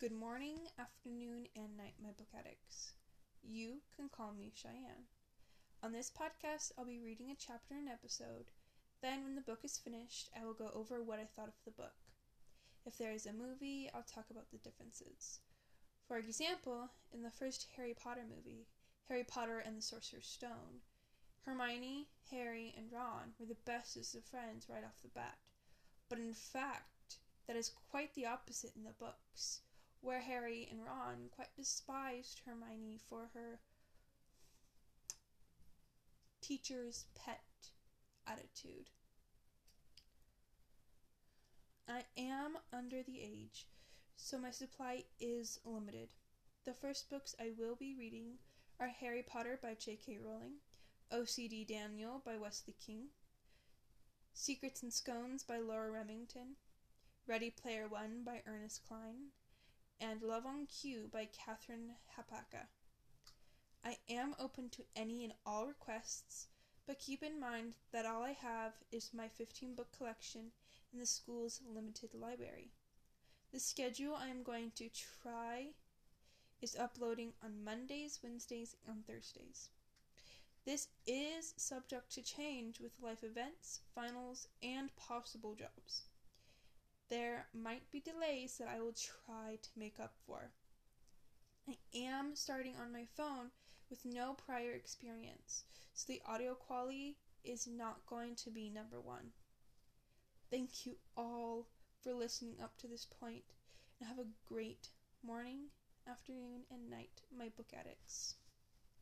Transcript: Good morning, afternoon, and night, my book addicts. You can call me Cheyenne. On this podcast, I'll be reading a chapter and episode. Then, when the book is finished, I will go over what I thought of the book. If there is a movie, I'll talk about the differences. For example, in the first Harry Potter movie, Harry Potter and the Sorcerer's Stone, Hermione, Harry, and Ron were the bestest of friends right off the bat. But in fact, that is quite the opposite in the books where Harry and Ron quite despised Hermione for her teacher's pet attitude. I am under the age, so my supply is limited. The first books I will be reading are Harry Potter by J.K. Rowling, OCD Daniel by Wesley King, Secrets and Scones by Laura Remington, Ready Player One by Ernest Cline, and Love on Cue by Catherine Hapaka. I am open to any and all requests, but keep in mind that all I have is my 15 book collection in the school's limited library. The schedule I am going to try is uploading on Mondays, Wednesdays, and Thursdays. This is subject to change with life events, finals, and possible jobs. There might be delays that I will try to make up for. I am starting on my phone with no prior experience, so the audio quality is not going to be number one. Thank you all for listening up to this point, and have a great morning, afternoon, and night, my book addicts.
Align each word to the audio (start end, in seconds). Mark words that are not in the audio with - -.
Good 0.00 0.12
morning, 0.12 0.58
afternoon, 0.78 1.48
and 1.56 1.76
night, 1.76 1.94
my 2.00 2.10
book 2.10 2.28
addicts. 2.32 2.92
You 3.42 3.78
can 3.96 4.08
call 4.08 4.32
me 4.32 4.52
Cheyenne. 4.54 5.10
On 5.82 5.90
this 5.90 6.08
podcast, 6.08 6.70
I'll 6.78 6.84
be 6.84 7.00
reading 7.00 7.32
a 7.32 7.34
chapter 7.34 7.74
and 7.74 7.88
episode. 7.88 8.52
Then, 9.02 9.24
when 9.24 9.34
the 9.34 9.40
book 9.40 9.64
is 9.64 9.76
finished, 9.76 10.30
I 10.40 10.44
will 10.44 10.54
go 10.54 10.70
over 10.72 11.02
what 11.02 11.18
I 11.18 11.24
thought 11.24 11.48
of 11.48 11.58
the 11.64 11.72
book. 11.72 11.96
If 12.86 12.96
there 12.96 13.10
is 13.10 13.26
a 13.26 13.32
movie, 13.32 13.90
I'll 13.92 14.04
talk 14.04 14.26
about 14.30 14.52
the 14.52 14.58
differences. 14.58 15.40
For 16.06 16.16
example, 16.16 16.90
in 17.12 17.24
the 17.24 17.30
first 17.30 17.66
Harry 17.74 17.96
Potter 18.00 18.22
movie, 18.24 18.68
Harry 19.08 19.24
Potter 19.24 19.58
and 19.58 19.76
the 19.76 19.82
Sorcerer's 19.82 20.28
Stone, 20.28 20.86
Hermione, 21.44 22.06
Harry, 22.30 22.72
and 22.76 22.86
Ron 22.92 23.32
were 23.36 23.46
the 23.46 23.56
bestest 23.66 24.14
of 24.14 24.22
friends 24.22 24.68
right 24.68 24.84
off 24.84 25.02
the 25.02 25.08
bat. 25.08 25.38
But 26.08 26.20
in 26.20 26.34
fact, 26.34 27.16
that 27.48 27.56
is 27.56 27.72
quite 27.90 28.14
the 28.14 28.26
opposite 28.26 28.76
in 28.76 28.84
the 28.84 28.94
books 28.96 29.62
where 30.00 30.20
Harry 30.20 30.68
and 30.70 30.84
Ron 30.84 31.28
quite 31.34 31.54
despised 31.56 32.42
Hermione 32.44 32.98
for 33.08 33.30
her 33.34 33.60
teacher's 36.40 37.06
pet 37.14 37.42
attitude. 38.26 38.90
I 41.88 42.04
am 42.16 42.58
under 42.72 43.02
the 43.02 43.20
age, 43.20 43.66
so 44.16 44.38
my 44.38 44.50
supply 44.50 45.04
is 45.20 45.58
limited. 45.64 46.10
The 46.64 46.74
first 46.74 47.08
books 47.08 47.34
I 47.40 47.52
will 47.58 47.76
be 47.76 47.94
reading 47.98 48.34
are 48.78 48.88
Harry 48.88 49.22
Potter 49.22 49.58
by 49.60 49.74
J.K. 49.74 50.18
Rowling, 50.22 50.56
OCD 51.10 51.66
Daniel 51.66 52.22
by 52.24 52.36
Wesley 52.36 52.74
King, 52.84 53.06
Secrets 54.34 54.82
and 54.82 54.92
Scones 54.92 55.42
by 55.42 55.58
Laura 55.58 55.90
Remington, 55.90 56.56
Ready 57.26 57.50
Player 57.50 57.88
One 57.88 58.22
by 58.24 58.42
Ernest 58.46 58.86
Cline, 58.86 59.32
and 60.00 60.22
Love 60.22 60.46
on 60.46 60.66
Cue 60.66 61.08
by 61.12 61.26
Catherine 61.26 61.92
Hapaka. 62.16 62.66
I 63.84 63.96
am 64.08 64.34
open 64.38 64.68
to 64.70 64.84
any 64.94 65.24
and 65.24 65.32
all 65.44 65.66
requests, 65.66 66.46
but 66.86 66.98
keep 66.98 67.22
in 67.22 67.40
mind 67.40 67.74
that 67.92 68.06
all 68.06 68.22
I 68.22 68.32
have 68.32 68.72
is 68.92 69.10
my 69.14 69.28
15 69.28 69.74
book 69.74 69.88
collection 69.96 70.52
in 70.92 70.98
the 70.98 71.06
school's 71.06 71.60
limited 71.66 72.14
library. 72.14 72.70
The 73.52 73.60
schedule 73.60 74.14
I 74.14 74.28
am 74.28 74.42
going 74.42 74.72
to 74.76 74.88
try 75.22 75.68
is 76.60 76.76
uploading 76.76 77.32
on 77.42 77.64
Mondays, 77.64 78.20
Wednesdays, 78.22 78.76
and 78.86 79.06
Thursdays. 79.06 79.70
This 80.64 80.88
is 81.06 81.54
subject 81.56 82.12
to 82.12 82.22
change 82.22 82.80
with 82.80 82.92
life 83.00 83.24
events, 83.24 83.80
finals, 83.94 84.48
and 84.62 84.94
possible 84.96 85.54
jobs. 85.54 86.02
There 87.08 87.46
might 87.54 87.90
be 87.90 88.00
delays 88.00 88.58
that 88.58 88.68
I 88.68 88.80
will 88.80 88.92
try 88.92 89.56
to 89.62 89.78
make 89.78 89.98
up 89.98 90.12
for. 90.26 90.50
I 91.66 91.76
am 91.94 92.34
starting 92.34 92.74
on 92.76 92.92
my 92.92 93.04
phone 93.16 93.50
with 93.88 94.04
no 94.04 94.34
prior 94.34 94.72
experience, 94.72 95.64
so 95.94 96.12
the 96.12 96.22
audio 96.26 96.54
quality 96.54 97.16
is 97.44 97.66
not 97.66 98.04
going 98.06 98.34
to 98.36 98.50
be 98.50 98.68
number 98.68 99.00
one. 99.00 99.32
Thank 100.50 100.86
you 100.86 100.96
all 101.16 101.68
for 102.02 102.12
listening 102.12 102.56
up 102.62 102.76
to 102.78 102.88
this 102.88 103.06
point, 103.06 103.44
and 103.98 104.08
have 104.08 104.18
a 104.18 104.28
great 104.46 104.88
morning, 105.22 105.68
afternoon, 106.08 106.62
and 106.70 106.90
night, 106.90 107.22
my 107.36 107.48
book 107.56 107.72
addicts. 107.78 108.34